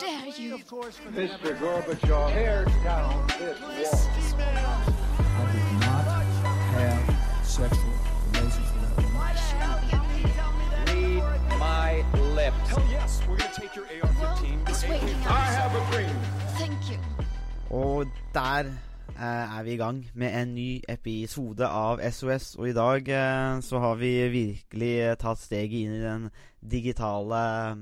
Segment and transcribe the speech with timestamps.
[0.00, 0.58] dare you?
[0.58, 1.58] Mr.
[1.58, 3.26] Gorbachev, tear down
[3.76, 4.94] this wall.
[5.18, 6.04] I did not
[6.74, 7.92] have sexual
[8.32, 9.24] relations with that woman.
[10.86, 12.68] Read my lips.
[12.68, 14.68] Hell yes, we're gonna take your AR-15.
[14.68, 16.16] It's waking I have a dream.
[16.58, 16.98] Thank you.
[17.70, 18.64] Og der
[19.18, 22.54] eh, er vi i gang med en ny episode av SOS.
[22.54, 26.30] Og i dag eh, så har vi virkelig tatt steget inn i den
[26.70, 27.76] digitale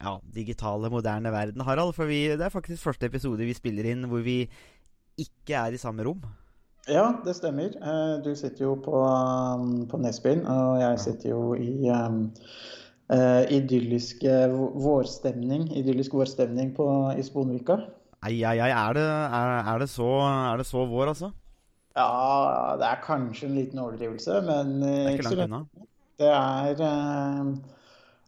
[0.00, 1.92] Ja, digitale, moderne verden, Harald.
[1.96, 4.42] For vi, det er faktisk første episode vi spiller inn hvor vi
[5.20, 6.22] ikke er i samme rom.
[6.88, 7.74] Ja, det stemmer.
[7.76, 12.22] Eh, Du sitter jo på, um, på Nesbyen, og jeg sitter jo i um,
[13.12, 14.48] uh, idyllisk eh,
[14.80, 17.76] vårstemning, idyllisk vårstemning på, i Sponvika.
[18.24, 18.70] Ei, ei, ei.
[18.72, 21.30] Er det, er, er, det så, er det så vår, altså?
[21.96, 25.62] Ja, det er kanskje en liten overdrivelse, men Det er ikke langt unna.
[26.20, 27.56] Det er uh,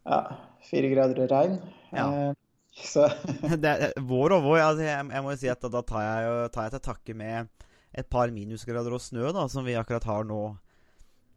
[0.05, 0.21] ja,
[0.69, 1.59] fire grader og regn.
[1.93, 2.07] Ja.
[2.09, 2.33] Eh,
[2.73, 3.05] Så
[3.65, 4.59] det vår og vår.
[4.65, 7.67] Altså, jeg, jeg må jo si at da tar jeg, tar jeg til takke med
[7.93, 10.41] et par minusgrader og snø, da, som vi akkurat har nå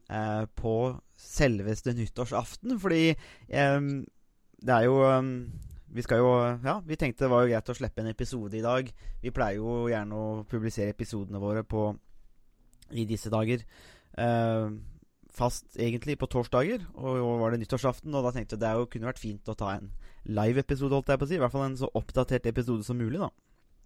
[0.07, 0.75] eh, på
[1.19, 2.77] selveste nyttårsaften.
[2.79, 3.89] Fordi eh,
[4.65, 5.33] det er jo eh,
[5.95, 6.31] Vi skal jo
[6.63, 8.87] Ja, vi tenkte det var jo greit å slippe en episode i dag.
[9.21, 11.89] Vi pleier jo gjerne å publisere episodene våre på
[12.95, 13.63] i disse dager.
[14.15, 14.69] Eh,
[15.37, 18.13] fast egentlig på torsdager, og i år var det nyttårsaften.
[18.15, 19.89] Og da tenkte jeg det er jo, kunne vært fint å ta en
[20.25, 21.37] live-episode, holdt jeg på å si.
[21.37, 23.29] I hvert fall en så oppdatert episode som mulig, da.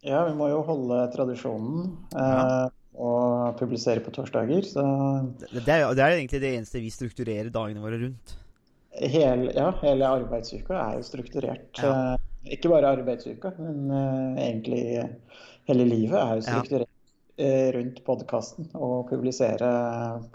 [0.08, 2.70] ja, vi må jo holde tradisjonen eh, Ja.
[3.00, 4.64] og publisere på torsdager.
[4.68, 4.84] Så
[5.42, 8.38] Det, det, er, det er egentlig det eneste vi strukturerer dagene våre rundt.
[9.00, 11.70] hele, ja, hele arbeidsuka er jo strukturert.
[11.84, 12.14] Ja.
[12.14, 14.84] Eh, ikke bare arbeidsuka, men eh, egentlig
[15.70, 16.90] hele livet er jo strukturert
[17.40, 19.70] rundt podkasten og publisere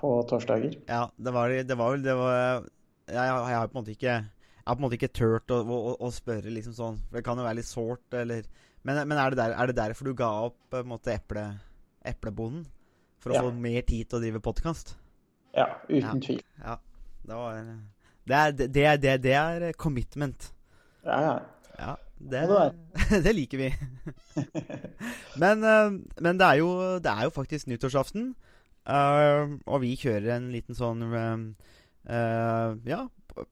[0.01, 0.79] på torsdager.
[0.89, 2.65] Ja, det var det var vel det var,
[3.07, 5.59] jeg, jeg, har på en måte ikke Jeg har på en måte ikke turt å,
[5.61, 8.47] å, å spørre liksom sånn, for det kan jo være litt sårt, eller
[8.85, 11.45] Men, men er, det der, er det derfor du ga opp på en måte eple,
[12.05, 12.67] eplebonden?
[13.25, 13.43] For å Ja.
[13.47, 14.97] få mer tid til å drive podkast?
[15.57, 16.13] Ja, uten Ja.
[16.21, 16.43] tvil.
[16.61, 16.75] Ja.
[17.25, 17.61] Det var
[18.27, 18.69] Det er, det,
[19.01, 20.51] det, det er commitment.
[21.05, 21.39] Ja, ja.
[21.79, 23.69] Ja, det, det det liker vi.
[25.43, 26.71] men, eh, men det, er jo,
[27.03, 28.35] det er jo faktisk nyttårsaften.
[28.87, 31.37] eh, og vi kjører en liten sånn eh,
[32.87, 33.01] Ja,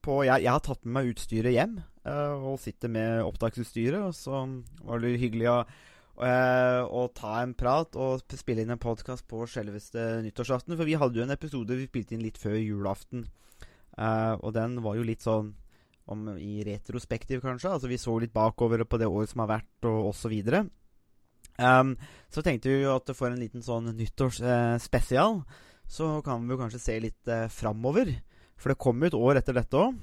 [0.05, 1.81] på jeg, jeg har tatt med meg utstyret hjem.
[2.03, 4.01] og sitter med opptaksutstyret.
[4.01, 4.45] Og så
[4.83, 5.59] var det hyggelig å,
[6.23, 10.77] eh, å ta en prat og spille inn en podkast på selveste nyttårsaften.
[10.77, 13.27] For vi hadde jo en episode vi spilte inn litt før julaften.
[13.93, 15.51] Og den var jo litt sånn
[16.11, 17.71] om i retrospektiv, kanskje.
[17.71, 20.33] Altså Vi så litt bakover på det året som har vært, og osv.
[21.61, 21.93] Um,
[22.33, 25.41] så tenkte vi jo at for en liten sånn nyttårsspesial,
[25.89, 28.09] så kan vi jo kanskje se litt eh, framover.
[28.57, 29.97] For det kommer jo et år etter dette òg.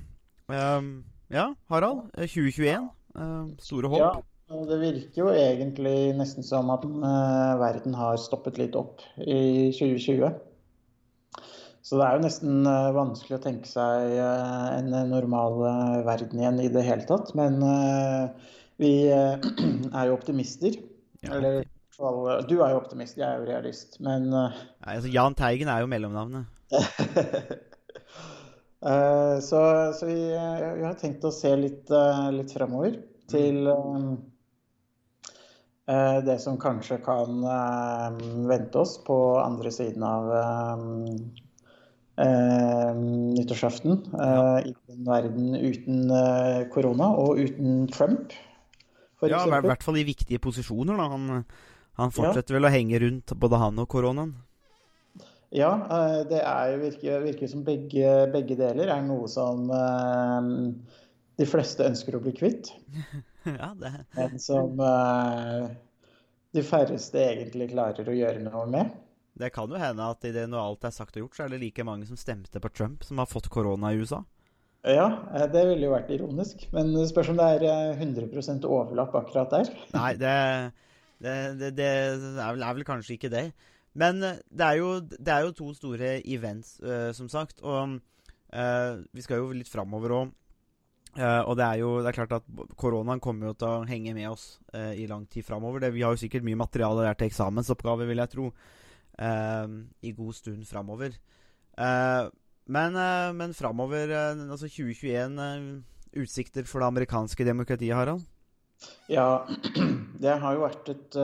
[0.50, 0.90] Um,
[1.32, 2.10] ja, Harald.
[2.16, 2.90] eh, 2021.
[3.14, 4.02] Um, store håp.
[4.50, 9.70] Ja, det virker jo egentlig nesten som at eh, verden har stoppet litt opp i
[9.74, 10.30] 2020.
[11.82, 16.42] Så det er jo nesten eh, vanskelig å tenke seg eh, en normal eh, verden
[16.42, 17.32] igjen i det hele tatt.
[17.38, 17.56] Men
[18.80, 20.76] vi er jo optimister.
[21.24, 21.64] Ja, Eller
[22.48, 24.00] Du er jo optimist, jeg er jo realist.
[24.04, 24.52] Men Nei,
[24.84, 26.44] altså Jahn Teigen er jo mellomnavnet.
[28.80, 29.58] Så,
[29.92, 31.90] så vi, vi har tenkt å se litt,
[32.32, 32.94] litt fremover
[33.28, 33.68] til
[35.84, 37.44] eh, det som kanskje kan
[38.48, 40.32] vente oss på andre siden av
[42.24, 43.00] eh,
[43.38, 43.96] nyttårsaften.
[44.14, 48.36] eh, I en verden uten eh, korona og uten Trump,
[49.20, 50.96] for Ja, i hvert fall i viktige posisjoner.
[50.96, 51.44] da Han,
[52.00, 54.32] han fortsetter vel å henge rundt både han og koronaen.
[55.50, 60.50] Ja, eh, det er virker, virker som begge, begge deler er noe som eh,
[61.40, 62.70] de fleste ønsker å bli kvitt.
[63.58, 65.70] ja, det Men som eh,
[66.54, 68.94] de færreste egentlig klarer å gjøre noe med.
[69.40, 71.54] Det kan jo hende at i det når alt er sagt og gjort, så er
[71.54, 74.20] det like mange som stemte på Trump, som har fått korona i USA.
[74.86, 76.64] Ja, eh, det ville jo vært ironisk.
[76.72, 79.72] Men det spørs om det er eh, 100 overlapp akkurat der.
[79.96, 80.36] Nei, det,
[81.20, 83.50] det, det, det er, vel, er vel kanskje ikke det.
[84.00, 87.60] Men eh, det er jo, det er jo to store events, uh, som sagt.
[87.60, 90.36] Og uh, vi skal jo litt framover òg.
[91.18, 92.44] og det er jo det er klart at
[92.78, 95.90] koronaen kommer jo til å henge med oss eh, i lang tid framover.
[95.90, 98.79] Vi har jo sikkert mye materiale der til eksamensoppgave, vil jeg tro, eh,
[99.18, 101.16] i god stund framover.
[101.80, 102.28] Eh,
[102.70, 108.22] men uh, men framover, eh, altså 2021, eh, utsikter for det amerikanske demokratiet, Harald?
[109.10, 109.46] Ja,
[110.22, 111.18] det har jo vært et,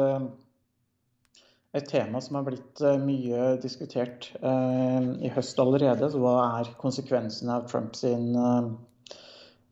[1.76, 6.10] et tema som har blitt mye diskutert i høst allerede.
[6.12, 8.28] Så hva er konsekvensene av Trumps sin,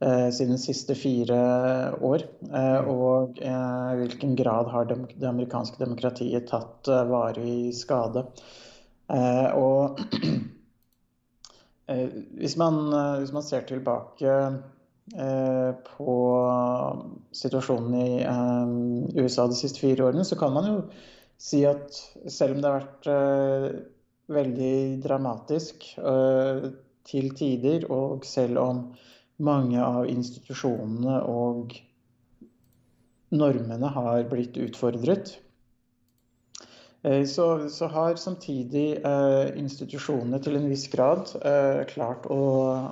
[0.01, 1.39] eh, sine siste fire
[2.01, 2.27] år.
[2.51, 8.27] Eh, og i eh, hvilken grad har det amerikanske demokratiet tatt varig skade.
[9.13, 10.01] Eh, og
[11.91, 12.07] eh,
[12.41, 12.87] hvis, man,
[13.21, 14.37] hvis man ser tilbake
[15.15, 16.19] eh, på
[17.35, 20.79] situasjonen i USA de siste fire årene, så kan man jo
[21.41, 21.93] si at
[22.31, 23.91] selv om det har vært
[24.33, 26.69] veldig dramatisk eh,
[27.05, 28.85] til tider, og selv om
[29.45, 31.75] mange av institusjonene og
[33.35, 35.35] normene har blitt utfordret,
[37.03, 42.45] eh, så, så har samtidig eh, institusjonene til en viss grad eh, klart å,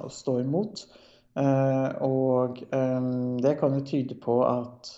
[0.09, 0.87] å stå imot.
[1.39, 3.07] Eh, og eh,
[3.45, 4.91] det kan jo tyde på at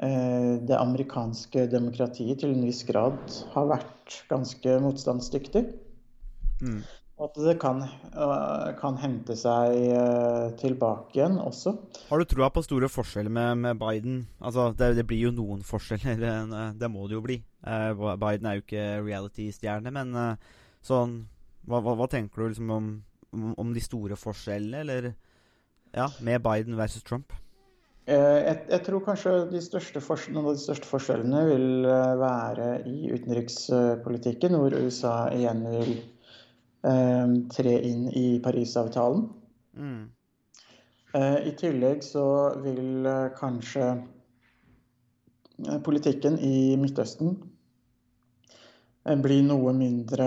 [0.00, 3.20] eh, det amerikanske demokratiet til en viss grad
[3.52, 5.66] har vært ganske motstandsdyktig.
[6.62, 6.80] Mm.
[7.18, 11.72] Og at det kan, øh, kan hente seg øh, tilbake igjen også.
[12.08, 14.20] Har du troa på store forskjeller med, med Biden?
[14.40, 16.22] Altså, det, det, blir jo noen forskjeller.
[16.30, 17.40] eh, Det må det jo bli.
[17.66, 17.90] Eh,
[18.22, 21.24] Biden er jo ikke reality-stjerne, men eh, sånn
[21.66, 22.86] hva, hva, hva tenker du liksom om,
[23.58, 25.12] om, de store forskjellene, eller
[25.96, 27.32] Ja, med Biden versus Trump?
[28.06, 31.90] Eh, Jeg, jeg tror kanskje de største noen av de største forskjellene vil
[32.22, 35.98] være i utenrikspolitikken, hvor USA igjen vil
[37.52, 39.26] tre inn i Parisavtalen.
[39.78, 40.06] Mm.
[41.16, 42.24] Eh, I tillegg så
[42.60, 47.38] vil eh, kanskje eh, politikken i Midtøsten
[49.08, 50.26] bli noe mindre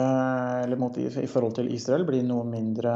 [0.63, 2.89] Eller i, forhold til Israel bli noe mindre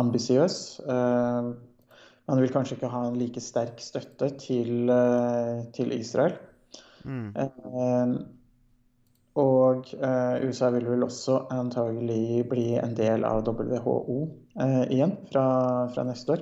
[0.00, 0.54] ambisiøs.
[0.88, 4.88] Man vil kanskje ikke ha en like sterk støtte til,
[5.76, 6.38] til Israel.
[7.04, 7.34] Mm.
[9.38, 14.16] Og eh, USA vil vel også antagelig bli en del av WHO
[14.58, 15.44] eh, igjen fra,
[15.94, 16.40] fra neste år.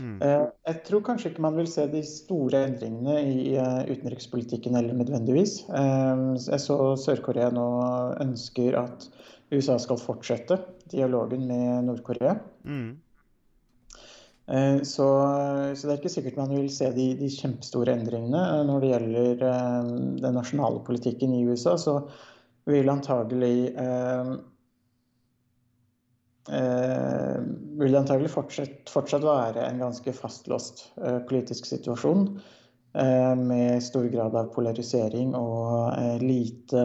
[0.00, 0.14] Mm.
[0.24, 4.96] Eh, jeg tror kanskje ikke man vil se de store endringene i eh, utenrikspolitikken eller
[4.96, 5.58] nødvendigvis.
[5.68, 7.66] Eh, jeg så Sør-Korea nå
[8.24, 9.10] ønsker at
[9.52, 10.56] USA skal fortsette
[10.92, 12.38] dialogen med Nord-Korea.
[12.64, 12.96] Mm.
[14.48, 15.10] Eh, Så,
[15.76, 19.46] så det er ikke sikkert man vil se de, de kjempestore endringene når det gjelder
[20.24, 21.76] den nasjonale politikken i USA.
[21.76, 21.98] Så
[22.68, 24.32] vil antagelig eh,
[26.52, 27.38] eh,
[27.78, 32.26] vil antagelig fortsatt, fortsatt være en ganske fastlåst eh, politisk situasjon
[32.98, 36.84] eh, med stor grad av polarisering og eh, lite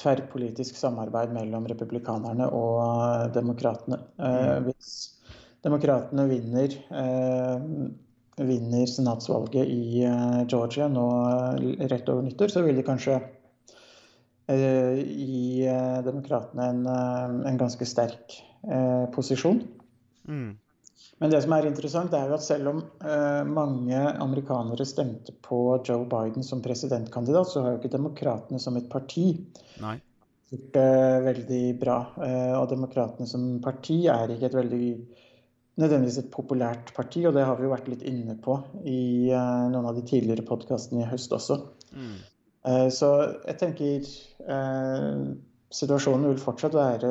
[0.00, 4.00] tverrpolitisk samarbeid mellom republikanerne og demokratene.
[4.18, 4.94] Eh, hvis
[5.60, 6.72] demokratene vinner,
[8.40, 10.06] vinner senatsvalget i
[10.48, 11.04] Georgia nå
[11.90, 13.18] rett over nyttår, så vil de kanskje
[14.56, 19.62] gi eh, demokratene en, eh, en ganske sterk eh, posisjon.
[20.28, 20.58] Mm.
[21.20, 25.58] Men det som er interessant, er jo at selv om eh, mange amerikanere stemte på
[25.84, 29.34] Joe Biden som presidentkandidat, så har jo ikke demokratene som et parti
[29.82, 29.98] Nei.
[30.48, 30.94] gjort det
[31.26, 31.98] veldig bra.
[32.24, 34.86] Eh, og demokratene som parti er ikke et veldig
[35.80, 38.56] nødvendigvis et populært parti, og det har vi jo vært litt inne på
[38.88, 41.60] i eh, noen av de tidligere podkastene i høst også.
[41.92, 42.16] Mm.
[42.68, 43.08] Eh, så
[43.46, 44.04] jeg tenker
[44.52, 45.20] eh,
[45.72, 47.10] situasjonen vil fortsatt være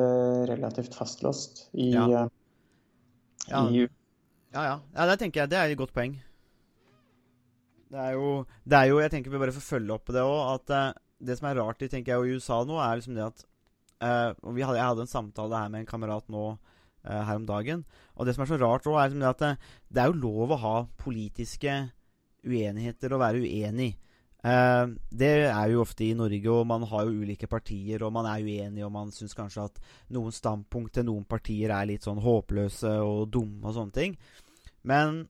[0.50, 2.06] relativt fastlåst i, Ja.
[2.06, 2.28] eh,
[3.50, 3.64] Ja.
[3.68, 3.88] i
[4.52, 4.80] Ja, ja.
[4.94, 6.18] ja det tenker jeg det er et godt poeng.
[7.90, 10.22] Det er jo, det er jo Jeg tenker vi bare får følge opp på det
[10.22, 10.54] òg.
[10.54, 13.26] At eh, det som er rart i tenker jeg, i USA nå, er liksom det
[13.26, 13.44] at
[14.00, 16.44] eh, og vi hadde, Jeg hadde en samtale her med en kamerat nå
[17.04, 17.84] eh, her om dagen.
[18.16, 19.52] Og det som er så rart òg, er liksom det at det,
[19.90, 21.90] det er jo lov å ha politiske
[22.46, 23.96] uenigheter og være uenig.
[24.40, 28.28] Eh, det er jo ofte i Norge, og man har jo ulike partier, og man
[28.30, 29.82] er uenig, og man syns kanskje at
[30.16, 34.16] noen standpunkt til noen partier er litt sånn håpløse og dumme og sånne ting.
[34.88, 35.26] Men,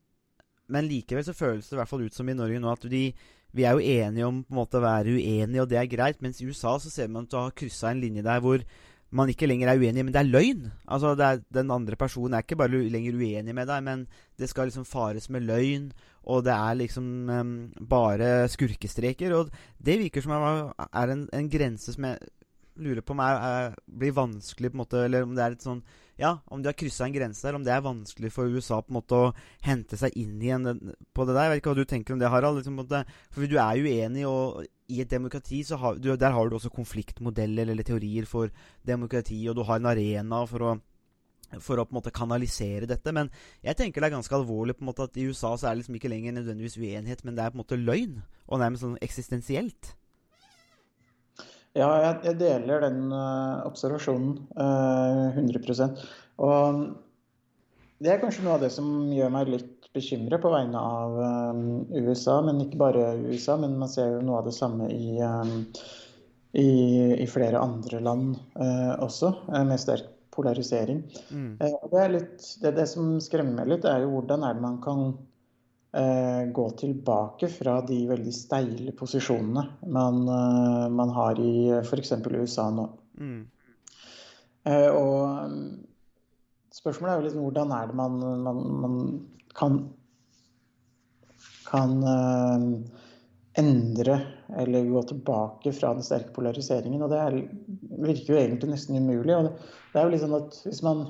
[0.70, 3.08] men likevel så føles det i hvert fall ut som i Norge nå at de,
[3.50, 6.22] vi er jo enige om på en måte å være uenige, og det er greit.
[6.22, 8.62] Mens i USA så ser man at du har kryssa en linje der hvor
[9.10, 10.66] man ikke lenger er uenig, men det er løgn.
[10.86, 14.06] Altså er, Den andre personen er ikke bare lenger uenig med deg, men
[14.38, 15.90] det skal liksom fares med løgn,
[16.30, 17.54] og det er liksom um,
[17.90, 19.34] bare skurkestreker.
[19.34, 19.50] Og
[19.82, 22.18] det virker som det er en, en grense som jeg
[22.84, 25.66] lurer på om er, er, blir vanskelig, på en måte, eller om det er litt
[25.66, 25.82] sånn
[26.20, 28.92] Ja, om de har kryssa en grense der, om det er vanskelig for USA på
[28.92, 29.30] en måte å
[29.64, 30.68] hente seg inn igjen
[31.16, 31.46] på det der.
[31.46, 32.60] Jeg vet ikke hva du tenker om det, Harald.
[32.60, 35.96] Liksom, på en måte, for du er jo uenig, og i et demokrati så har
[35.96, 38.52] du, der har du også konfliktmodeller eller teorier for
[38.86, 40.78] demokrati, og du har en arena for å
[41.58, 43.14] for å på en måte kanalisere dette.
[43.16, 43.30] Men
[43.66, 45.82] jeg tenker det er ganske alvorlig på en måte at i USA så er det
[45.82, 48.20] liksom ikke lenger nødvendigvis uenighet, men det er på en måte løgn.
[48.46, 49.94] Og nærmest sånn eksistensielt.
[51.78, 51.90] Ja,
[52.24, 56.00] jeg, deler den eh, observasjonen eh, 100%
[56.42, 56.80] Og
[58.02, 61.62] Det er kanskje noe av det som gjør meg litt bekymret på vegne av um,
[61.90, 63.56] USA, men ikke bare USA.
[63.58, 65.18] Men man ser jo noe av det samme i,
[66.54, 66.68] i,
[67.18, 68.36] i flere andre land
[69.02, 71.02] også, med sterk polarisering.
[71.34, 71.58] Mm.
[71.58, 74.78] Det, er litt, det, det, som skremmer meg litt, er jo hvordan er det man
[74.84, 75.10] kan
[75.90, 80.20] gå tilbake fra de veldig steile posisjonene man,
[80.94, 82.12] man har i f.eks.
[82.30, 82.84] USA nå.
[83.18, 83.40] Mm.
[84.94, 85.16] og
[85.50, 85.56] um,
[86.70, 88.94] Spørsmålet er jo litt hvordan er det man, man, man
[89.58, 89.80] kan,
[91.66, 91.96] kan
[93.58, 94.20] endre
[94.56, 97.02] eller gå tilbake fra den sterke polariseringen.
[97.02, 97.36] Og det er,
[98.02, 99.36] virker jo egentlig nesten umulig.
[99.36, 99.52] og det,
[99.94, 101.04] er jo liksom at Hvis man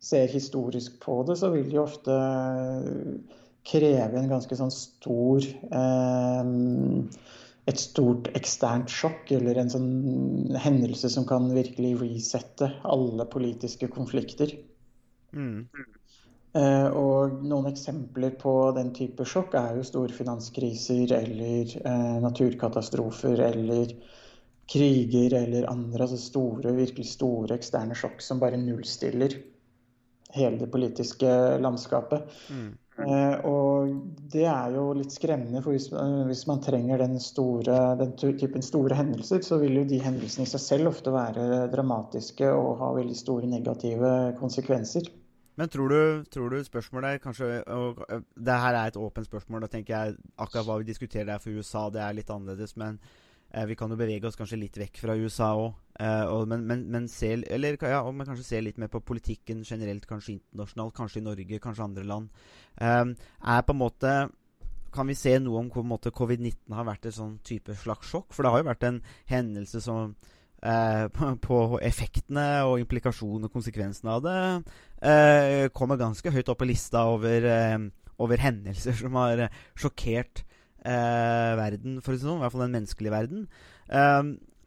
[0.00, 2.14] ser historisk på det, så vil det jo ofte
[3.66, 6.52] kreve en ganske sånn stor eh,
[7.68, 14.54] et stort eksternt sjokk eller en sånn hendelse som kan virkelig resette alle politiske konflikter.
[15.36, 15.66] Mm.
[16.56, 23.44] Eh, og noen eksempler på den type sjokk er jo store finanskriser eller eh, naturkatastrofer
[23.50, 23.92] eller
[24.68, 29.36] kriger eller andre altså store, virkelig store eksterne sjokk som bare nullstiller
[30.32, 32.32] hele det politiske landskapet.
[32.52, 32.72] Mm.
[32.98, 33.92] Uh, og
[34.32, 35.86] det er jo litt skremmende, for hvis,
[36.26, 40.50] hvis man trenger den, store, den, typen store hendelser, så vil jo de hendelsene i
[40.50, 45.06] seg selv ofte være dramatiske og ha veldig store negative konsekvenser.
[45.58, 48.02] Men tror du, tror du spørsmålet er kanskje og,
[48.34, 49.64] Det her er et åpent spørsmål.
[49.66, 52.76] Da tenker jeg akkurat hva vi diskuterer der for USA, det er litt annerledes.
[52.78, 53.27] Men eh,
[53.68, 55.70] vi kan jo bevege oss kanskje litt vekk fra USA òg.
[56.00, 60.06] Eh, men, men, men, se, eller, ja, men kanskje se litt mer på politikken generelt,
[60.08, 62.42] kanskje internasjonalt, kanskje i Norge, kanskje andre land.
[62.76, 63.04] Eh,
[63.54, 64.18] er på en måte
[64.92, 65.84] kan vi se noe om hvor
[66.16, 68.32] covid-19 har vært et sånn type slags sjokk?
[68.32, 70.16] For det har jo vært en hendelse som
[70.58, 71.04] Eh,
[71.46, 74.38] på effektene og implikasjonene og konsekvensene av det,
[75.06, 77.78] eh, kommer ganske høyt opp på lista over, eh,
[78.18, 80.42] over hendelser som har sjokkert
[80.84, 83.46] verden, for å si sånn, i hvert fall den menneskelige verden.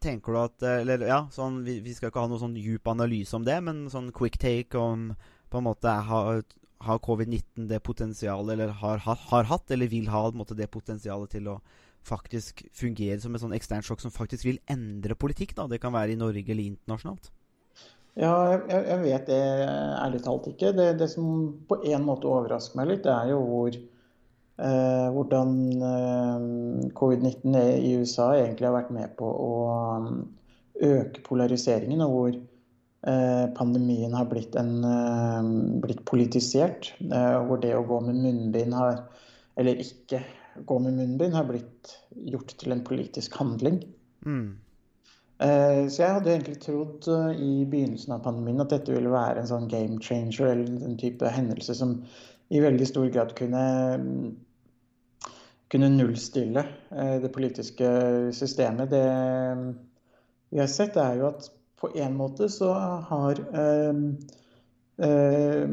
[0.02, 3.36] tenker du at Eller ja, sånn, vi, vi, skal ikke ha noen sånn djup analyse
[3.38, 5.12] om det, men sånn quick take om
[5.52, 6.42] på en måte har,
[6.86, 11.36] har covid-19 det potensialet, eller har, har, har, hatt, eller vil ha måte, det potensialet
[11.36, 11.60] til å
[12.02, 15.54] faktisk fungere som et sånn eksternt sjokk som faktisk vil endre politikk?
[15.58, 15.68] da?
[15.70, 17.30] Det kan være i Norge eller internasjonalt?
[18.18, 19.40] Ja, jeg, jeg vet det
[20.02, 20.72] ærlig talt ikke.
[20.76, 21.28] Det, det, som
[21.68, 23.91] på en måte overrasker meg litt, det er jo hvor, eh,
[24.56, 29.52] hvordan eh, covid-19 i USA egentlig har vært med på å
[29.96, 30.10] um,
[30.82, 35.50] øke polariseringen, og hvor eh, pandemien har blitt, en, eh,
[35.82, 36.92] blitt politisert.
[37.00, 39.04] Eh, hvor det å gå med munnbind har,
[39.56, 40.22] eller ikke
[40.68, 41.96] gå med munnbind har blitt
[42.28, 43.80] gjort til en politisk handling.
[44.26, 44.58] Mm.
[45.42, 49.42] Eh, så jeg hadde egentlig trodd eh, i begynnelsen av pandemien at dette ville være
[49.42, 51.96] en sånn game changer, eller en type hendelse som
[52.52, 53.62] i veldig stor grad kunne,
[55.72, 57.88] kunne nullstille eh, det politiske
[58.36, 58.92] systemet.
[58.92, 59.06] Det
[60.52, 61.48] vi har sett, er jo at
[61.80, 62.68] på en måte så
[63.08, 63.40] har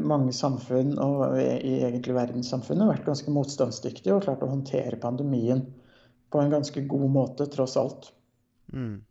[0.00, 5.60] mange samfunn, og i egentlig verdenssamfunnet, vært ganske motstandsdyktige og klart å håndtere pandemien
[6.32, 8.08] på en ganske god måte, tross alt.
[8.72, 9.04] Mm.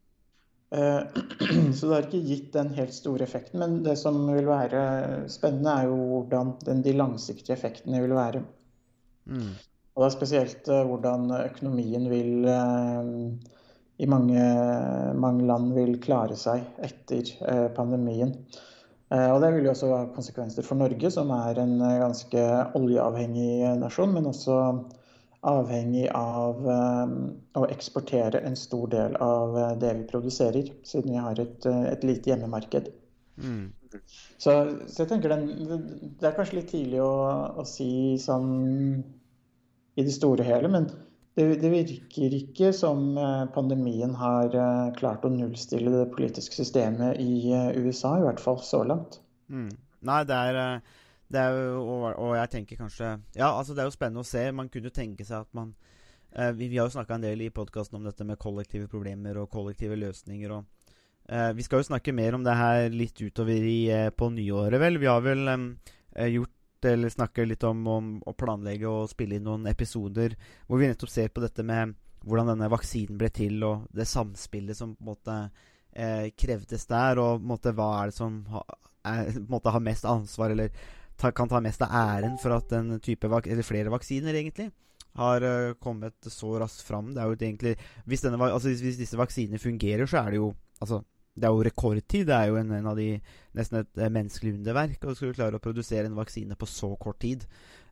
[0.72, 1.00] Eh,
[1.74, 3.60] så det har ikke gitt den helt store effekten.
[3.62, 4.84] Men det som vil være
[5.32, 8.44] spennende, er jo hvordan den, de langsiktige effektene vil være.
[9.30, 9.54] Mm.
[9.96, 13.56] Og det er spesielt uh, hvordan økonomien vil uh,
[14.00, 14.44] i mange,
[15.20, 17.34] mange, land vil klare seg etter
[17.76, 18.32] pandemien.
[19.12, 22.46] og det vil jo også ha konsekvenser for Norge, som er en ganske
[22.80, 24.56] oljeavhengig nasjon, men også
[25.48, 27.18] avhengig av um,
[27.56, 31.86] å eksportere en stor del av uh, det vi produserer, siden vi har et, uh,
[31.88, 32.90] et lite hjemmemarked.
[33.40, 33.70] Mm.
[34.38, 34.52] Så,
[34.86, 35.46] så, jeg tenker den,
[36.20, 37.14] Det er kanskje litt tidlig å,
[37.58, 38.50] å, si sånn
[39.96, 40.90] i det store og hele, men
[41.40, 43.16] det, det, virker ikke som
[43.56, 44.54] pandemien har
[45.00, 49.22] klart å nullstille det politiske systemet i USA, i hvert fall så langt.
[49.48, 49.72] Mm.
[50.06, 50.84] Nei, det det er
[51.30, 54.48] jo, og, og, jeg tenker kanskje Ja, altså det er jo spennende å se.
[54.56, 55.76] Man kunne jo tenke seg at man
[56.34, 59.38] eh, vi, vi, har jo snakka en del i podkasten om dette med kollektive problemer
[59.38, 60.56] og kollektive løsninger.
[60.58, 60.66] og
[61.30, 64.82] eh, Vi skal jo snakke mer om det her litt utover i, eh, på nyåret,
[64.82, 64.98] vel.
[65.02, 66.56] Vi har vel eh, gjort
[66.86, 71.12] eller snakker litt om, om, å planlegge og spille inn noen episoder hvor vi nettopp
[71.12, 71.92] ser på dette med
[72.24, 75.36] hvordan denne vaksinen ble til, og det samspillet som på en måte
[75.94, 78.64] eh, krevdes der, og på en måte, hva er det som ha,
[79.08, 80.74] er, på en måte, har mest ansvar, eller
[81.20, 84.70] ta, kan ta mest av æren for at en type eller flere vaksiner egentlig
[85.20, 87.14] har uh, kommet så raskt fram.
[87.14, 90.42] Det er jo egentlig hvis, denne, altså, hvis, hvis, disse vaksinene fungerer, så er det
[90.42, 91.02] jo altså,
[91.36, 92.28] det er jo rekordtid.
[92.28, 93.10] Det er jo en, en av de
[93.58, 97.20] nesten et eh, menneskelig underverk å skulle klare å produsere en vaksine på så kort
[97.24, 97.46] tid.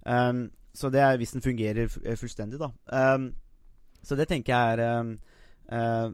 [0.04, 2.72] Um, så det er hvis den fungerer fullstendig, da.
[2.92, 3.32] Um,
[4.06, 5.16] så det tenker jeg er um,
[5.74, 6.12] uh,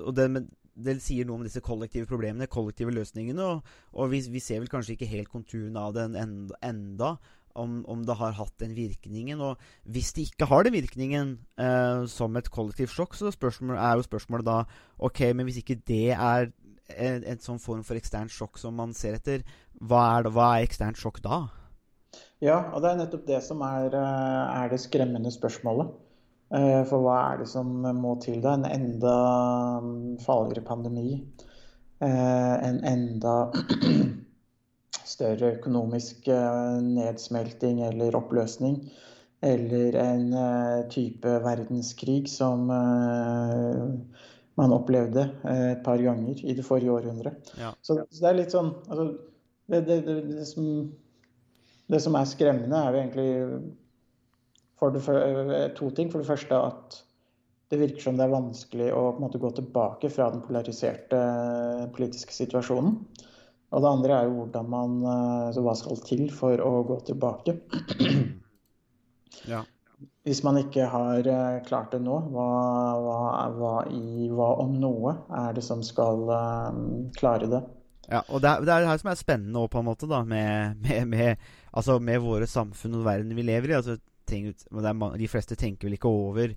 [0.00, 0.26] Og det,
[0.74, 3.44] det, sier noe om disse kollektive problemene, kollektive løsningene.
[3.44, 7.14] Og, og vi, vi, ser vel kanskje ikke helt konturen av den enda, enda
[7.58, 9.40] om, om, det har hatt den virkningen.
[9.44, 13.98] Og hvis det ikke har den virkningen eh, som et kollektivt sjokk, så spørsmål, er
[13.98, 14.58] jo spørsmålet da
[15.02, 16.52] OK, men hvis ikke det er
[16.96, 19.44] en, en sånn form for eksternt sjokk som man ser etter,
[19.80, 21.44] hva er, det, hva er eksternt sjokk da?
[22.42, 25.92] Ja, og det er nettopp det som er, eh, er det skremmende spørsmålet.
[26.52, 28.56] Eh, for hva er det som må til da?
[28.58, 29.16] En enda
[29.84, 31.22] mm, farligere pandemi?
[32.02, 33.36] En enda
[35.14, 36.26] større økonomisk
[36.82, 38.80] nedsmelting eller oppløsning?
[39.42, 40.24] Eller en
[40.90, 42.66] type verdenskrig som
[44.58, 47.54] man opplevde et par ganger i det forrige århundret.
[47.58, 47.70] Ja.
[47.86, 49.06] Så, det er litt sånn altså,
[49.70, 50.66] det, det, det, det som
[51.92, 53.30] det som er skremmende, er jo egentlig
[54.90, 55.02] det,
[55.78, 56.10] to ting.
[56.12, 56.98] For det første at
[57.72, 61.20] det virker som det er vanskelig å måte, gå tilbake fra den polariserte
[61.94, 62.98] politiske situasjonen.
[63.72, 64.96] Og det andre er jo hvordan man
[65.56, 67.58] Så Hva skal til for å gå tilbake?
[69.48, 69.62] Ja.
[70.22, 72.44] Hvis man ikke har eh, klart det nå, hva,
[73.02, 73.22] hva,
[73.56, 76.28] hva, i, hva om noe er det som skal
[77.16, 77.62] klare det?
[78.10, 80.08] Ja, og det er, det er det her som er spennende òg, på en måte,
[80.10, 83.76] da, med, med, med, altså med våre samfunn og verden vi lever i.
[83.78, 83.96] Altså,
[84.28, 86.54] ting, mange, de fleste tenker vel ikke over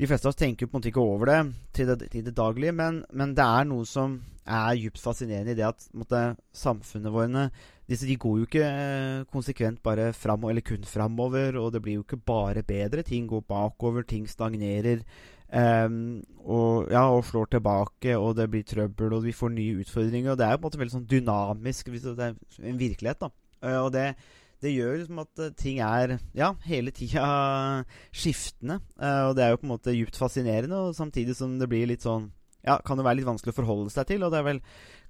[0.00, 1.40] De fleste av oss tenker på en måte ikke over det
[1.76, 4.14] til det, til det daglige, men, men, det er noe som
[4.48, 6.22] er djupt fascinerende i det at måtte,
[6.56, 7.50] samfunnet våre
[7.90, 11.98] disse, de går jo ikke eh, konsekvent bare fram, eller kun framover, og det blir
[11.98, 13.02] jo ikke bare bedre.
[13.02, 15.02] Ting går bakover, ting stagnerer.
[15.50, 20.30] Um, og, ja, og slår tilbake, og det blir trøbbel, og vi får nye utfordringer.
[20.30, 21.90] Og det er på en måte veldig sånn dynamisk.
[21.90, 22.38] Det er
[22.70, 23.32] en virkelighet, da.
[23.58, 24.06] Uh, og det,
[24.62, 27.24] det, gjør liksom at uh, ting er ja, hele tida
[28.12, 28.80] skiftende.
[29.00, 31.90] Uh, og det er jo på en måte djupt fascinerende, og samtidig som det blir
[31.90, 34.24] litt sånn Ja, kan det være litt vanskelig å forholde seg til.
[34.26, 34.58] Og det er vel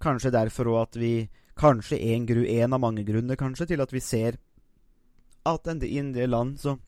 [0.03, 1.15] kanskje derfor òg at vi
[1.61, 4.39] Kanskje en, gru, av mange grunner kanskje til at vi ser
[5.45, 6.79] at i en del land så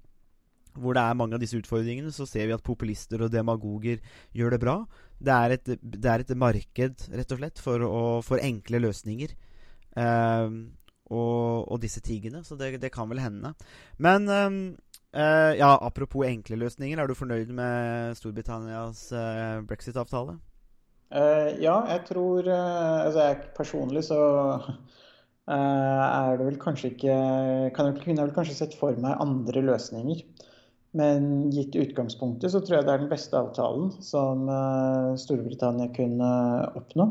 [0.80, 4.00] hvor det er mange av disse utfordringene, så ser vi at populister og demagoger
[4.36, 4.76] gjør det bra.
[5.20, 9.34] Det er et, det er et marked, rett og slett, for, å, for enkle løsninger.
[9.92, 10.72] Um,
[11.12, 12.42] og, og, disse tigene.
[12.44, 13.52] Så det, det, kan vel hende.
[14.02, 14.58] Men um,
[15.16, 16.98] uh, ja, apropos enkle løsninger.
[16.98, 20.38] Er du fornøyd med Storbritannias uh, brexit-avtale?
[21.12, 24.22] Uh, ja, jeg tror Altså, jeg personlig så
[25.52, 27.14] er det vel kanskje ikke
[27.74, 30.22] kan jeg, Kunne jeg vel kanskje sett for meg andre løsninger.
[30.96, 34.46] Men gitt utgangspunktet så tror jeg det er den beste avtalen som
[35.18, 36.30] Storbritannia kunne
[36.78, 37.08] oppnå.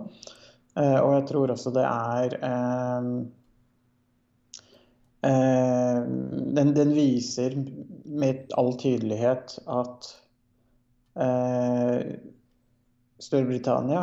[0.79, 3.19] Og jeg tror også det er uh,
[5.21, 7.53] den, den, viser
[8.09, 10.07] med all tydelighet at
[13.21, 14.01] Storbritannia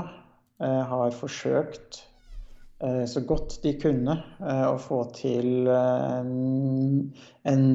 [0.93, 1.99] har forsøkt
[3.11, 4.15] så godt de kunne
[4.47, 7.75] å få til en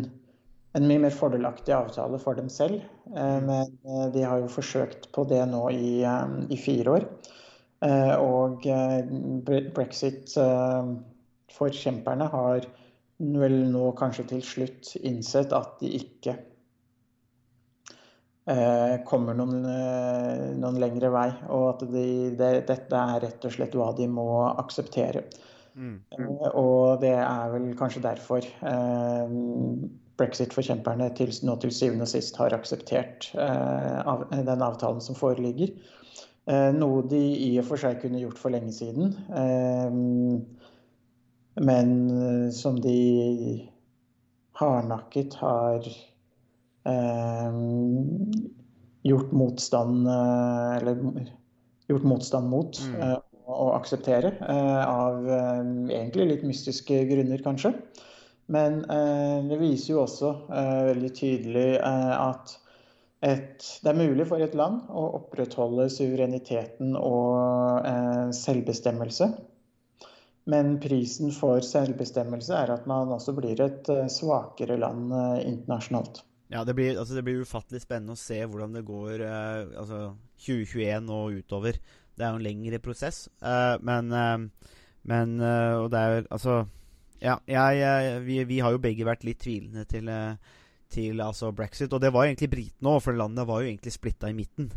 [0.73, 2.81] en mye mer fordelaktig avtale for dem selv.
[3.13, 3.45] Eh, mm.
[3.49, 7.03] Men eh, de har jo forsøkt på det nå i, eh, i fire år.
[7.83, 8.63] Og
[9.75, 12.59] brexit-forkjemperne har
[13.39, 16.39] vel nå kanskje til slutt innsett at de ikke
[19.07, 19.61] kommer noen,
[20.59, 21.29] noen lengre vei.
[21.55, 25.21] Og at de, det, dette er rett og slett hva de må akseptere.
[25.79, 26.01] Mm.
[26.59, 28.43] Og det er vel kanskje derfor
[30.19, 35.73] brexit-forkjemperne til, nå til syvende og sist har akseptert eh, av, den avtalen som foreligger.
[36.49, 39.15] Eh, noe de i og for seg kunne gjort for lenge siden.
[39.33, 39.89] Eh,
[41.61, 41.91] men
[42.53, 43.69] som de
[44.57, 45.87] hardnakket har
[46.89, 47.59] eh,
[49.03, 51.03] gjort motstand eh, Eller
[51.87, 52.79] gjort motstand mot.
[52.87, 53.01] Mm.
[53.01, 54.29] Eh, å akseptere,
[54.87, 57.73] av egentlig litt mystiske grunner, kanskje.
[58.45, 62.57] Men eh, det viser jo også eh, veldig tydelig eh, at
[63.23, 67.85] et, det er mulig for et land å opprettholde suvereniteten og
[68.35, 69.29] selvbestemmelse.
[70.49, 76.19] Men prisen for selvbestemmelse er at man også blir et svakere land internasjonalt.
[76.51, 80.01] Ja, det blir, altså det blir, ufattelig spennende å se hvordan det går eh, altså
[80.43, 81.79] 2021 og utover.
[82.13, 84.67] Det er jo en lengre prosess, eh, men, eh,
[85.09, 86.65] men Og det er altså
[87.23, 90.35] ja, jeg, vi, vi, har jo begge vært litt tvilende til, eh,
[90.91, 91.93] til altså brexit.
[91.95, 94.71] Og det var egentlig britene òg, for landet var jo egentlig splitta i midten.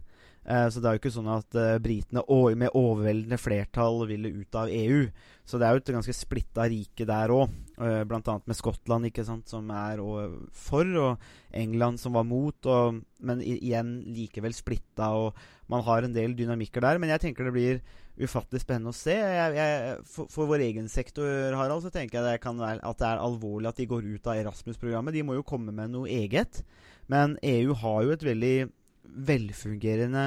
[0.46, 2.22] Eh, så det er jo ikke sånn at uh, britene
[2.54, 5.08] med overveldende flertall ville ut av EU.
[5.46, 9.26] Så det er jo et ganske splitta rike der òg, Blant annet med Skottland, ikke
[9.26, 10.00] sant, som er
[10.56, 15.36] for, og England som var mot, og, men igjen likevel splitta, og
[15.70, 16.98] man har en del dynamikker der.
[17.02, 17.82] Men jeg tenker det blir
[18.16, 19.14] ufattelig spennende å se.
[19.14, 21.28] Jeg, jeg, for, for, vår egen sektor,
[21.58, 24.40] Harald, så tenker jeg det være, at det er alvorlig at de går ut av
[24.40, 25.14] Erasmus-programmet.
[25.14, 26.62] De må jo komme med noe eget.
[27.12, 28.56] Men EU har jo et veldig
[29.10, 30.26] velfungerende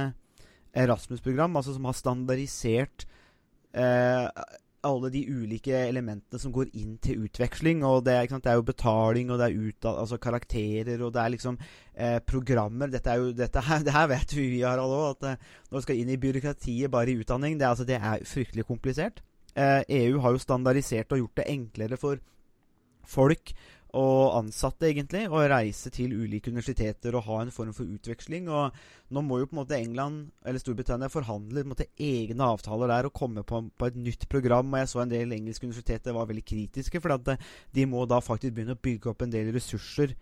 [0.78, 3.06] Erasmus-program, altså som har standardisert
[3.74, 4.28] eh,
[4.88, 7.84] alle de ulike elementene som går inn til utveksling.
[7.84, 11.22] og Det, sant, det er jo betaling, og det er ut, altså karakterer, og det
[11.22, 11.58] er liksom
[11.96, 12.88] eh, programmer.
[12.88, 15.88] Dette, er jo, dette her, det her vet vi, Harald òg, at eh, når du
[15.88, 19.24] skal inn i byråkratiet bare i utdanning, det, altså, det er fryktelig komplisert.
[19.56, 22.22] Eh, EU har jo standardisert og gjort det enklere for
[23.10, 23.52] folk
[23.98, 28.50] og ansatte, egentlig, å reise til ulike universiteter og ha en form for utveksling.
[28.54, 28.76] Og
[29.16, 32.92] nå må jo på en måte England eller Storbritannia forhandle på en måte egne avtaler
[32.94, 34.70] der og komme på, på et nytt program.
[34.74, 37.34] Og jeg så en del engelske universiteter var veldig kritiske, for at
[37.74, 40.14] de må da faktisk begynne å bygge opp en del ressurser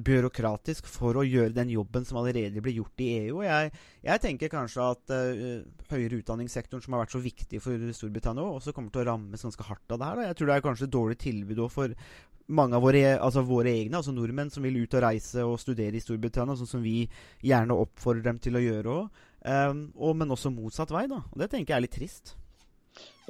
[0.00, 3.40] byråkratisk for å gjøre den jobben som allerede blir gjort i EU.
[3.40, 3.72] Og jeg,
[4.06, 5.60] jeg tenker kanskje at uh,
[5.90, 9.66] høyere utdanningssektoren, som har vært så viktig for Storbritannia, også kommer til å rammes ganske
[9.68, 10.20] hardt av det her.
[10.20, 10.28] Da.
[10.30, 11.96] Jeg tror det er kanskje et dårlig tilbud for
[12.50, 15.96] mange av våre, altså våre, egne, altså nordmenn som vil ut og reise og studere
[15.96, 17.04] i Storbritannia, sånn som vi
[17.46, 19.24] gjerne oppfordrer dem til å gjøre òg.
[19.40, 19.86] Um,
[20.20, 21.22] men også motsatt vei, da.
[21.30, 22.34] Og det tenker jeg er litt trist.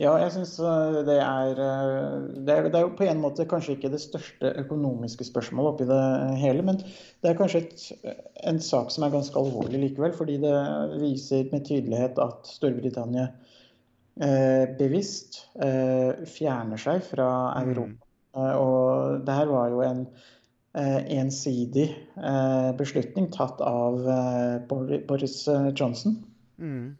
[0.00, 1.50] Ja, jeg syns eh, det eh,
[2.46, 5.88] det er, det er jo på en måte kanskje ikke det største økonomiske spørsmålet oppi
[5.90, 6.00] det
[6.40, 7.85] hele, men det er kanskje et,
[8.48, 10.14] en sak som er ganske alvorlig likevel.
[10.16, 10.54] Fordi det
[11.02, 13.26] viser med tydelighet at Storbritannia
[14.24, 17.68] eh, bevisst eh, fjerner seg fra mm.
[17.68, 18.09] Europa.
[18.36, 20.04] Eh, og det her var jo en
[20.74, 21.88] eh, ensidig
[22.78, 24.02] beslutning tatt av
[24.68, 25.42] Boris
[25.74, 26.20] Johnson.
[26.60, 26.92] Mm.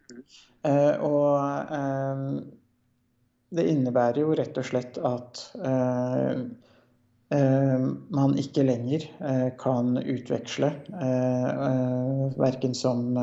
[1.05, 1.37] og
[3.51, 6.43] det innebærer jo rett og slett at eh,
[7.35, 10.71] eh, man ikke lenger eh, kan utveksle
[12.41, 13.19] verken som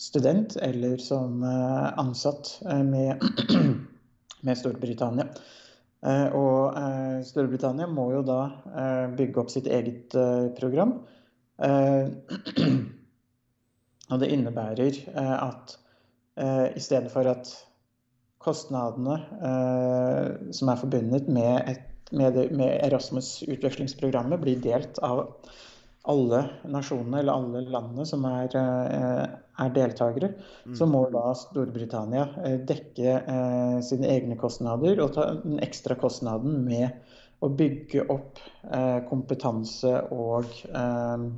[0.00, 2.56] student eller som ansatt
[2.88, 3.22] med,
[4.46, 5.28] med Storbritannia.
[6.02, 6.74] Og
[7.22, 8.38] Storbritannia må jo da
[9.14, 10.10] bygge opp sitt eget
[10.58, 10.96] program.
[14.10, 15.76] Og det innebærer at
[16.74, 17.52] i stedet for at
[18.42, 25.24] kostnadene eh, som er forbundet med, et, med, med Erasmus-utvekslingsprogrammet, blir delt av
[26.10, 29.26] alle nasjonene eller alle landene som er, eh,
[29.64, 30.32] er deltakere,
[30.66, 30.74] mm.
[30.78, 36.64] så må da Storbritannia eh, dekke eh, sine egne kostnader og ta den ekstra kostnaden
[36.66, 36.90] med
[37.42, 41.32] å bygge opp eh, kompetanse og eh,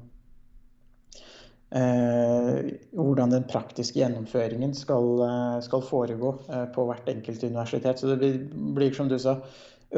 [1.74, 2.59] Eh,
[2.94, 5.24] hvordan den praktiske gjennomføringen skal,
[5.64, 6.29] skal foregå
[6.70, 7.98] på hvert enkelt universitet.
[7.98, 8.29] Så det
[8.77, 9.40] blir, som du sa,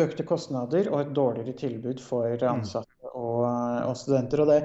[0.02, 2.46] økte kostnader og et dårligere tilbud for mm.
[2.50, 4.42] ansatte og, og studenter.
[4.44, 4.60] Og det,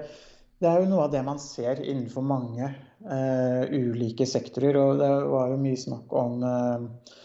[0.60, 4.80] det, er jo noe av det man ser innenfor mange uh, ulike sektorer.
[4.82, 7.18] Og det var jo mye snakk om uh,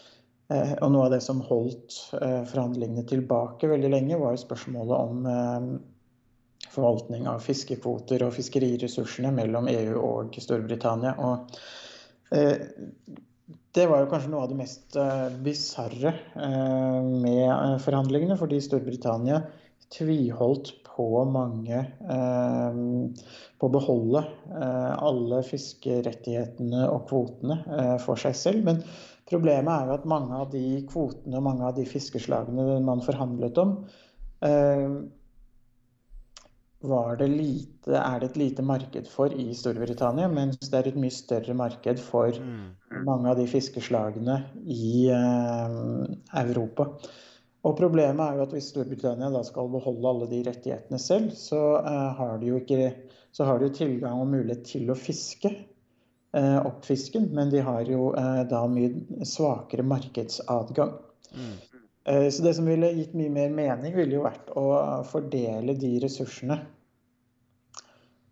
[0.55, 5.25] Og noe av det som holdt forhandlingene tilbake veldig lenge, var jo spørsmålet om
[6.77, 11.15] forvaltning av fiskekvoter og fiskeriressursene mellom EU og Storbritannia.
[11.19, 11.57] Og,
[12.33, 12.67] eh,
[13.77, 18.61] det var jo kanskje noe av det mest eh, bisarre eh, med eh, forhandlingene, fordi
[18.65, 19.43] Storbritannia
[19.93, 24.23] tviholdt på mange på å beholde
[24.57, 27.59] eh, alle fiskerettighetene og kvotene
[28.03, 28.65] for seg selv.
[28.65, 28.81] Men
[29.29, 33.61] problemet er jo at mange av de kvotene og mange av de fiskeslagene man forhandlet
[33.61, 33.77] om,
[37.19, 41.15] det lite, er det et lite marked for i Storbritannia, mens det er et mye
[41.15, 43.03] større marked for mm.
[43.07, 45.77] mange av de fiskeslagene i eh,
[46.43, 46.89] Europa.
[47.67, 51.63] Og Problemet er jo at hvis Storbritannia da skal beholde alle de rettighetene selv, så,
[51.83, 52.93] eh, har de jo ikke,
[53.35, 57.65] så har de jo tilgang og mulighet til å fiske eh, opp fisken, men de
[57.67, 58.13] har jo
[58.51, 60.95] da mye svakere markedsadgang.
[61.35, 61.57] Mm.
[62.07, 64.69] Så det som ville gitt mye mer mening, ville jo vært å
[65.11, 66.76] fordele de ressursene Eh,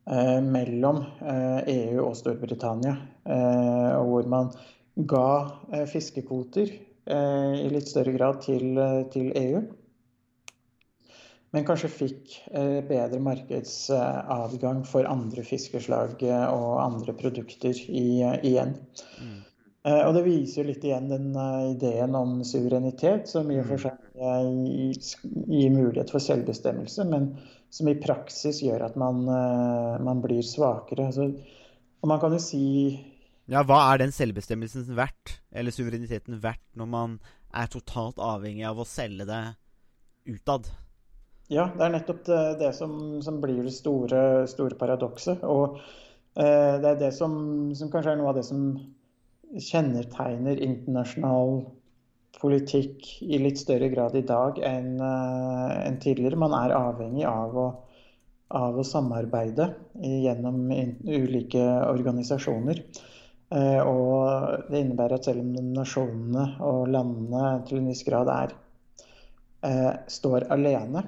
[0.07, 2.97] mellom EU eh, e og Storbritannia.
[3.25, 4.51] Eh, hvor man
[4.95, 6.69] ga fiskekvoter
[7.05, 8.79] i litt større grad til,
[9.13, 9.59] til EU.
[11.53, 12.37] Men kanskje fikk
[12.89, 18.73] bedre markedsadgang for andre fiskeslag og andre produkter igjen.
[19.19, 19.43] Mm.
[19.85, 21.27] Og det viser jo litt igjen den
[21.69, 23.99] ideen om suverenitet, som i og for mm.
[24.17, 27.27] seg gir mulighet for selvbestemmelse, men
[27.75, 31.09] som i praksis gjør at man, eh, man blir svakere.
[31.11, 31.33] Altså,
[32.03, 33.01] Og man kan jo si
[33.51, 37.19] Ja, hva er den selvbestemmelsen verdt, eller suvereniteten verdt, når man
[37.53, 39.43] er totalt avhengig av å selge det
[40.25, 40.71] utad?
[41.53, 45.45] Ja, det er nettopp det, det som, som, blir det store, store paradokset.
[45.45, 45.77] Og
[46.39, 47.35] eh, det er det som,
[47.77, 48.65] som, kanskje er noe av det som
[49.61, 51.65] kjennetegner internasjonal
[52.41, 56.41] politikk i litt større grad i dag enn uh, en tidligere.
[56.41, 57.67] Man er avhengig av å,
[58.59, 59.71] av å samarbeide
[60.03, 60.67] gjennom
[61.07, 62.83] ulike organisasjoner.
[63.55, 68.57] Uh, og det innebærer at selv om nasjonene og landene til en viss grad er,
[69.69, 71.05] uh, står alene,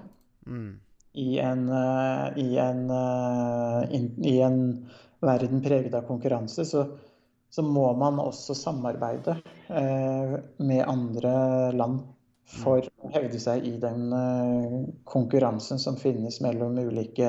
[0.46, 0.80] Mm.
[1.12, 4.86] I, en, uh, i, en, uh, in, I, en,
[5.20, 6.84] verden preget av konkurranse, så,
[7.50, 9.38] så må man også samarbeide
[9.70, 11.36] uh, med andre
[11.76, 12.02] land
[12.46, 13.02] for mm.
[13.02, 14.12] å hevde seg i den
[15.02, 17.26] konkurransen som finnes mellom ulike,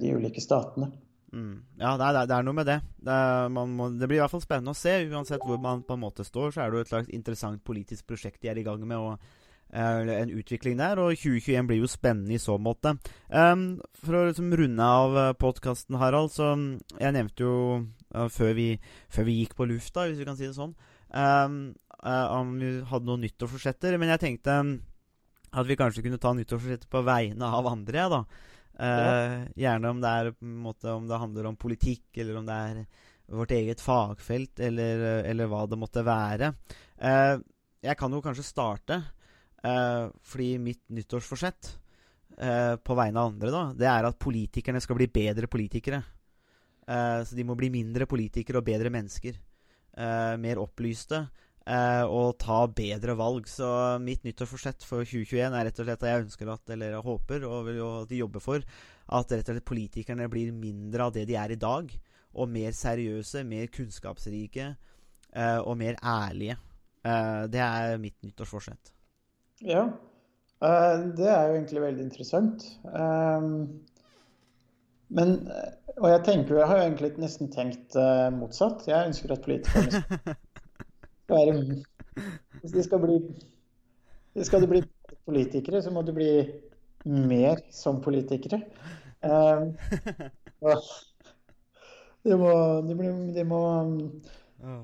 [0.00, 0.88] de ulike statene.
[1.36, 1.62] Mm.
[1.78, 2.80] Ja, det er, det er, noe med det.
[3.06, 3.16] Det,
[3.52, 4.96] må, det, blir i hvert fall spennende å se.
[5.06, 8.08] Uansett hvor man på en måte står, så er det jo et slags interessant politisk
[8.10, 8.98] prosjekt de er i gang med.
[8.98, 9.44] og
[9.76, 12.94] en utvikling der, og 2021 blir jo spennende i så måte.
[13.28, 16.68] Um, for å liksom runde av eh, podkasten, Harald, så mm,
[17.00, 17.56] Jeg nevnte jo
[18.16, 18.68] uh, før, vi,
[19.12, 20.74] før, vi, gikk på lufta, hvis vi kan si det sånn,
[21.12, 21.56] um,
[22.00, 23.98] uh, om vi hadde noen nyttårsforsetter.
[24.00, 24.76] Men jeg tenkte um,
[25.52, 28.22] at vi kanskje kunne ta nyttårsforsetter på vegne av andre, da.
[28.76, 29.42] Uh.
[29.56, 30.32] Gjerne om det, er,
[30.66, 32.80] måte, om det handler om politikk, eller om det er
[33.36, 36.52] vårt eget fagfelt, eller, eller hva det måtte være.
[37.82, 39.00] jeg kan jo kanskje starte.
[39.66, 41.72] Uh, fordi mitt nyttårsforsett
[42.38, 46.02] uh, på vegne av andre, da, det er at politikerne skal bli bedre politikere.
[46.86, 49.42] Uh, så de må bli mindre politikere og bedre mennesker.
[50.38, 51.26] mer opplyste.
[51.66, 53.46] og ta bedre valg.
[53.48, 57.06] Så mitt nyttårsforsett for 2021 er rett og slett at jeg ønsker at, eller jeg
[57.06, 58.60] håper og vil jo at de jobber for,
[59.08, 61.88] at rett og slett politikerne blir mindre av det de er i dag.
[62.36, 64.68] Og mer seriøse, mer kunnskapsrike
[65.64, 66.58] og mer ærlige.
[67.48, 68.92] det er mitt nyttårsforsett.
[69.64, 69.86] Ja,
[70.60, 72.64] eh, det er jo egentlig veldig interessant.
[72.92, 73.80] Ehm,
[75.08, 78.84] men eh, Og jeg tenker, jeg har jo egentlig nesten tenkt uh, motsatt.
[78.88, 80.02] Jeg ønsker at politikerne
[81.26, 81.54] skal være
[82.60, 83.20] Hvis de skal bli
[84.44, 84.82] Skal du bli
[85.26, 86.30] politikere, så må du bli
[87.06, 88.60] mer som politikere.
[89.24, 89.72] Ehm,
[92.26, 92.50] de må,
[92.86, 93.62] de må, de må,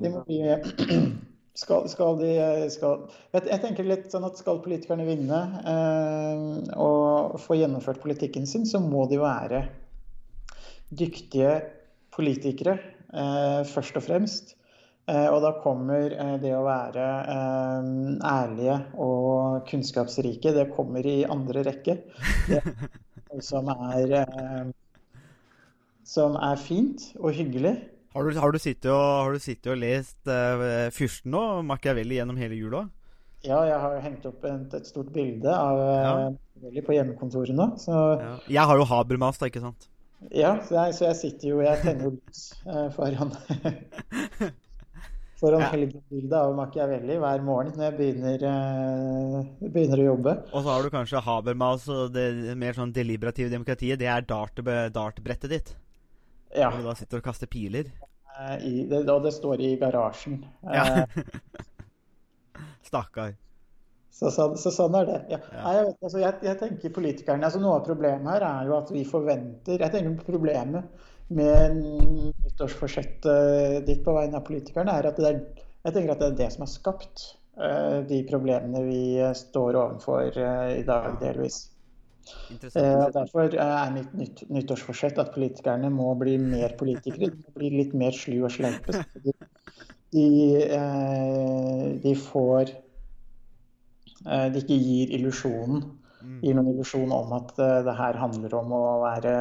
[0.01, 0.41] de må bli
[1.55, 3.05] skal, skal, de skal,
[3.35, 6.45] jeg, jeg, tenker litt sånn at Skal politikerne vinne eh,
[6.81, 9.67] og få gjennomført politikken sin, så må de være
[10.93, 11.61] dyktige
[12.13, 12.77] politikere
[13.13, 14.55] eh, først og fremst.
[15.11, 17.07] Eh, og da kommer eh, det å være
[18.23, 21.99] ærlige og kunnskapsrike, det kommer i andre rekke.
[22.49, 22.63] Det
[23.51, 24.73] som er,
[26.07, 27.77] som er fint og hyggelig.
[28.13, 32.19] Har du, har du, sittet, og, har du sittet og lest uh, 'Fyrsten' nå, Machiavelli
[32.19, 32.83] gjennom hele jula?
[33.41, 36.11] Ja, jeg har hengt opp et, et stort bilde av ja.
[36.29, 37.71] Machiavelli på hjemmekontoret nå.
[37.81, 37.97] Så...
[38.21, 38.35] Ja.
[38.59, 39.89] Jeg har jo Habermas, da, ikke sant?
[40.31, 43.33] Ja, så jeg, så jeg sitter jo Jeg tenner jo lys uh, foran
[45.43, 45.71] Foran ja.
[45.73, 50.37] helgebildet av Machiavelli hver morgen når jeg begynner, uh, begynner, å jobbe.
[50.53, 53.99] Og så har du kanskje Habermas og det mer sånn deliberative demokratiet.
[53.99, 54.23] Det er
[54.95, 55.75] dartbrettet ditt?
[56.55, 56.71] Ja.
[56.71, 57.91] Hvor du da sitter og kaster piler?
[58.39, 60.45] Eh, I, det, og det står i garasjen.
[60.63, 61.09] Ja.
[62.89, 63.35] Stakkar.
[64.13, 65.21] Så, så, så, sånn er det.
[65.33, 65.39] Ja.
[65.55, 65.71] Ja.
[65.73, 68.91] Jeg, vet, altså, jeg, jeg, tenker politikerne, altså Noe av problemet her er jo at
[68.93, 70.85] vi forventer Jeg tenker Problemet
[71.33, 75.39] med nyttårsforsettet ditt på vegne av politikerne er at det er,
[75.87, 77.17] jeg tenker at det er det som har skapt
[77.57, 81.73] uh, de problemene vi står overfor uh, i dag, delvis.
[82.77, 87.31] Uh, derfor er mitt nytt, nyttårsforsett at politikerne må bli mer politikere.
[87.33, 88.93] De må bli litt mer slu og sleipe.
[89.25, 89.33] De,
[90.13, 90.29] de,
[90.69, 92.71] eh, de, får
[94.27, 95.85] eh, De ikke gir illusjonen.
[96.23, 96.41] Mm.
[96.45, 99.39] Gir noen illusjon om at det her handler om å være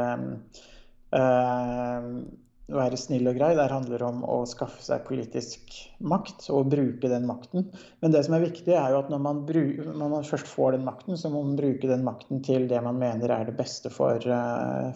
[2.71, 3.51] være snill og grei.
[3.57, 5.73] Det handler om å skaffe seg politisk
[6.07, 7.67] makt og bruke den makten.
[8.03, 10.85] Men det som er viktig, er jo at når man, når man først får den
[10.87, 14.23] makten, så må man bruke den makten til det man mener er det beste for,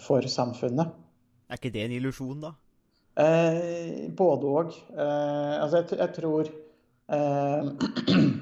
[0.06, 0.96] for samfunnet.
[1.50, 2.56] Er ikke det en illusjon, da?
[3.16, 4.74] Eh, både òg.
[4.92, 6.50] Eh, altså, jeg, jeg tror
[7.16, 7.70] eh,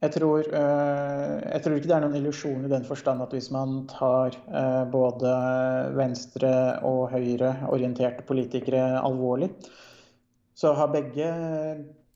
[0.00, 3.50] Jeg tror, eh, jeg tror, ikke det er noen illusjon i den forstand at hvis
[3.52, 5.32] man tar eh, både
[5.98, 9.50] venstre- og høyreorienterte politikere alvorlig,
[10.56, 11.28] så har begge,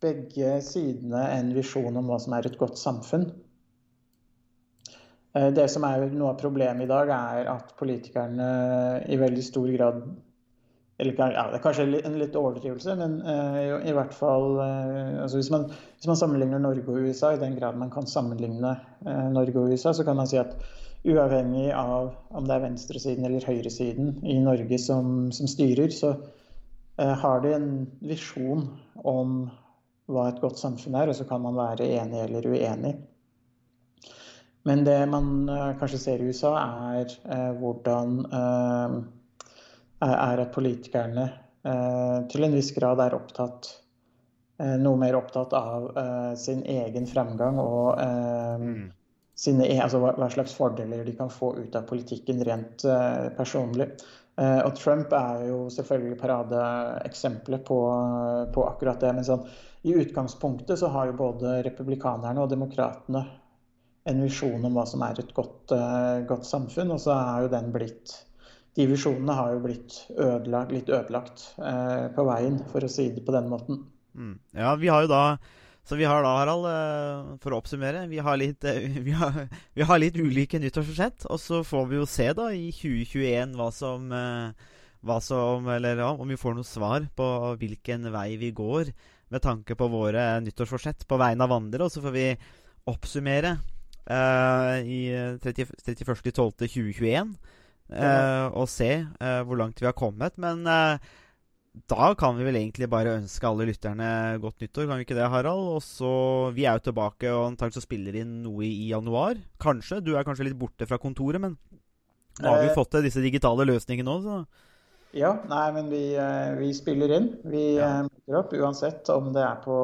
[0.01, 3.29] begge sidene en visjon om hva som er et godt samfunn.
[5.37, 8.49] Eh, det som er noe av problemet i dag, er at politikerne
[9.13, 10.01] i veldig stor grad
[10.99, 15.41] eller ja, Det er kanskje en litt overdrivelse, men uh, i, hvert fall uh, altså
[15.41, 19.25] hvis, man, hvis, man, sammenligner Norge og USA, i den grad man kan sammenligne uh,
[19.35, 20.55] Norge og USA, så kan man si at
[21.05, 26.15] uavhengig av om det er venstresiden eller høyresiden i Norge som, som styrer, så
[26.95, 27.67] har de en
[28.07, 28.63] visjon
[29.03, 29.33] om
[30.07, 32.93] hva et godt samfunn er, og så kan man være enig eller uenig.
[34.65, 36.55] Men det man kanskje ser i USA,
[37.03, 38.23] er hvordan
[40.03, 41.25] er at politikerne
[41.65, 43.71] eh, til en viss grad er opptatt
[44.61, 48.01] eh, noe mer opptatt av eh, sin egen fremgang og
[48.61, 48.83] mm.
[49.39, 52.87] sine, e, altså hva, slags fordeler de kan få ut av politikken rent
[53.39, 53.93] personlig.
[54.35, 57.77] Og Trump er jo selvfølgelig paradeeksempelet på,
[58.51, 59.13] på akkurat det.
[59.15, 59.45] Men sånn,
[59.87, 63.23] i utgangspunktet så har jo både republikanerne og demokratene
[64.11, 65.77] en visjon om hva som er et godt,
[66.27, 68.17] godt samfunn, og så er jo den blitt
[68.75, 73.23] de visjonene har jo blitt ødelagt, litt ødelagt eh, på veien, for å si det
[73.27, 73.85] på den måten.
[74.15, 74.39] Mm.
[74.55, 75.39] Ja, vi har jo da
[75.85, 79.49] Så vi har da, Harald, eh, for å oppsummere Vi har litt, eh, vi har,
[79.75, 81.27] vi har litt ulike nyttårsforsett.
[81.31, 84.71] Og så får vi jo se da i 2021 hva som, eh,
[85.05, 87.27] hva som Eller ja, om vi får noe svar på
[87.61, 88.95] hvilken vei vi går
[89.35, 91.85] med tanke på våre nyttårsforsett på vegne av andre.
[91.85, 92.29] Og så får vi
[92.91, 93.57] oppsummere
[94.07, 95.09] uh, i
[95.43, 97.33] 31.12.2021
[97.93, 100.39] uh, og se uh, hvor langt vi har kommet.
[100.41, 100.97] Men uh,
[101.91, 104.09] da kan vi vel egentlig bare ønske alle lytterne
[104.43, 105.71] godt nyttår, kan vi ikke det, Harald?
[105.77, 106.13] Og så,
[106.55, 109.41] Vi er jo tilbake og antakelig spiller inn noe i januar.
[109.63, 110.03] Kanskje.
[110.05, 111.59] Du er kanskje litt borte fra kontoret, men
[112.43, 114.39] nå har vi fått til disse digitale løsningene òg, så
[115.15, 117.29] ja, nei, men vi, eh, vi spiller inn.
[117.47, 118.01] Vi ja.
[118.03, 119.77] Eh, møter opp uansett om det er på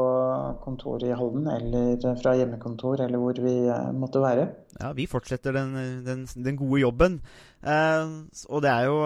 [0.65, 4.49] kontoret i Halden eller fra hjemmekontor eller hvor vi eh, måtte være.
[4.81, 7.21] Ja, vi fortsetter den, den, den gode jobben.
[7.61, 8.13] Eh,
[8.49, 9.01] og det er jo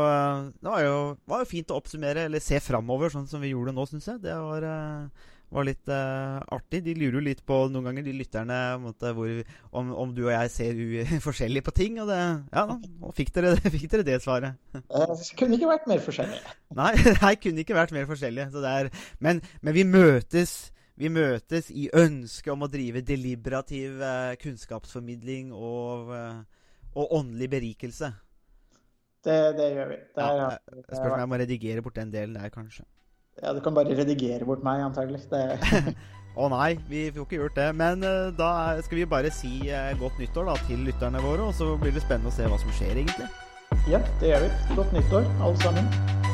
[0.62, 3.75] Det var jo, var jo, fint å oppsummere, eller se framover, sånn som vi gjorde
[3.75, 4.23] nå, syns jeg.
[4.25, 6.83] Det var eh, var litt uh, artig.
[6.85, 9.33] De lurer jo litt på noen ganger, de lytterne, hvor,
[9.77, 10.83] om, om, du og jeg ser
[11.29, 12.01] forskjellig på ting.
[12.03, 14.59] Og det, ja, nå fikk dere, fikk dere det svaret.
[14.75, 16.40] Det kunne ikke vært mer forskjellig.
[16.81, 18.49] Nei, det kunne ikke vært mer forskjellig.
[18.64, 18.90] Er,
[19.25, 20.57] men, men, vi møtes.
[20.95, 28.12] Vi møtes i ønsket om å drive deliberativ uh, kunnskapsformidling og, uh, og, åndelig berikelse.
[29.25, 30.01] Det, det gjør vi.
[30.17, 30.51] Det er, ja,
[30.89, 32.85] Spørs om jeg må redigere bort den delen der, kanskje.
[33.43, 35.25] Ja, du kan bare redigere bort meg, antagelig.
[36.35, 37.69] Å oh, nei, vi får ikke gjort det.
[37.79, 38.51] Men uh, da
[38.83, 42.03] skal vi bare si uh, godt nyttår da, til lytterne våre, og så blir det
[42.03, 43.31] spennende å se hva som skjer, egentlig.
[43.91, 44.55] Ja, det gjør vi.
[44.75, 46.34] Godt nyttår, alle sammen.